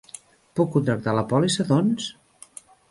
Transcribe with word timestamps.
Puc 0.59 0.71
contractar 0.77 1.15
la 1.19 1.27
pòlissa, 1.35 1.69
doncs? 1.71 2.11